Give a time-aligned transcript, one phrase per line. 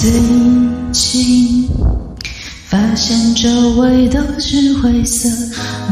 [0.00, 0.12] 最
[0.92, 1.68] 近
[2.66, 5.28] 发现周围都是灰色，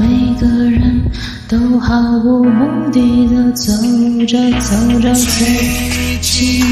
[0.00, 1.10] 每个人
[1.48, 3.72] 都毫无目的的走
[4.26, 5.14] 着走着。
[5.14, 6.64] 最近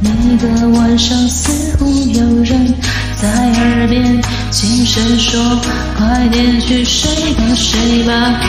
[0.00, 2.74] 每个晚上似乎有人。
[3.20, 5.60] 在耳边轻声说
[5.98, 8.40] ：“快点去睡吧，睡吧，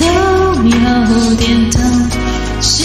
[0.00, 0.04] 都
[0.64, 2.10] 有点疼，
[2.60, 2.84] 心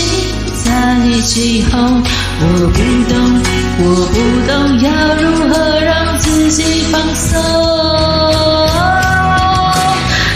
[0.63, 2.03] 在起哄。”
[2.41, 2.77] 我不
[3.11, 3.41] 懂，
[3.79, 3.83] 我
[4.13, 4.15] 不
[4.47, 7.41] 懂要如何让自己放松。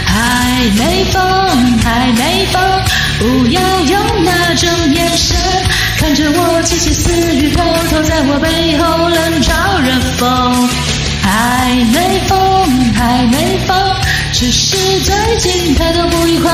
[0.06, 1.22] 还没疯，
[1.84, 2.60] 还没疯，
[3.20, 5.36] 不要用那种眼神
[5.98, 9.08] 看着我窃窃私语，偷偷在我背后
[14.40, 16.50] 只是最近太多不愉快。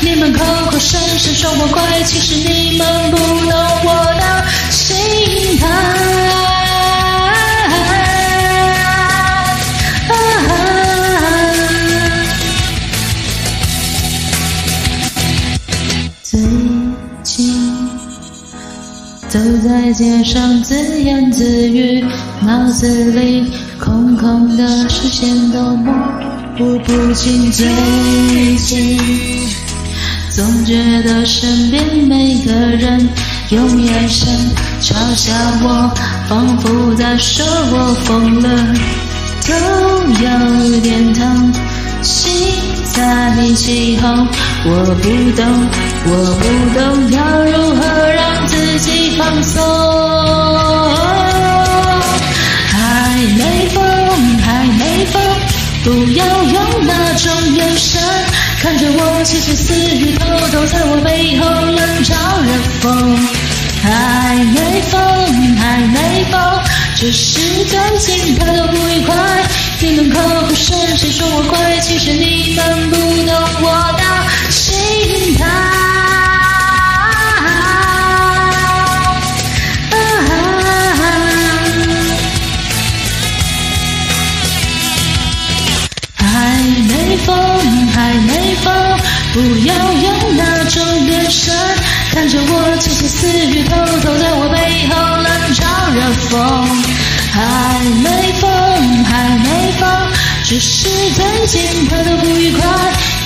[0.00, 3.50] 你们口口声声说我乖，其实你们不懂
[3.82, 4.96] 我的心
[5.58, 5.66] 态。
[16.22, 16.40] 最
[17.24, 17.88] 近
[19.28, 22.04] 走在街上自言自语，
[22.42, 27.50] 脑子里空空的视线都模糊不清。
[27.52, 27.66] 最
[28.56, 28.98] 近。
[30.32, 33.08] 总觉得身边每个人
[33.48, 34.28] 用眼神
[34.82, 35.90] 嘲笑我，
[36.28, 38.74] 仿佛在说我疯了，
[39.42, 39.54] 头
[40.20, 41.52] 有点疼，
[42.02, 42.30] 心
[42.92, 44.28] 在起哄。
[44.66, 45.08] 我不
[45.40, 45.46] 懂，
[46.04, 46.44] 我不
[46.78, 46.80] 懂
[47.12, 47.80] 要如何
[48.12, 49.54] 让自己放松。
[52.68, 52.76] 还
[53.38, 53.40] 没
[53.72, 53.82] 疯，
[54.40, 55.22] 还没疯，
[55.86, 58.02] 不要用那种眼神。
[58.60, 62.50] 看着我窃窃私语，偷偷在我背后冷嘲热
[62.82, 63.16] 讽。
[63.84, 64.98] 还没疯，
[65.56, 66.60] 还没疯，
[66.96, 69.14] 只是最近太多不愉快。
[69.78, 73.32] 你们口口声声说我坏，其实你们不懂
[73.62, 75.65] 我的心态。
[87.18, 88.72] 疯还没疯，
[89.32, 91.54] 不要用那种眼神
[92.12, 95.60] 看着我，窃窃私语，偷偷在我背后冷嘲
[95.94, 96.32] 热讽。
[97.32, 99.86] 还没疯，还没疯，
[100.44, 102.66] 只是最近太多不愉快。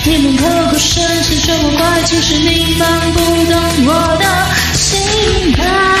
[0.03, 4.25] 你们口口声声说我乖，其实你们不懂我的
[4.73, 6.00] 心态。